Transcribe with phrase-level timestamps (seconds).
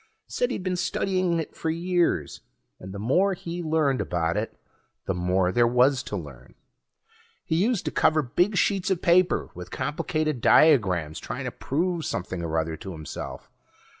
[0.25, 2.41] Said he'd been studying it for years,
[2.79, 4.57] and the more he learned about it
[5.05, 6.55] the more there was to learn.
[7.45, 12.41] He used to cover big sheets of paper with complicated diagrams trying to prove something
[12.41, 13.51] or other to himself.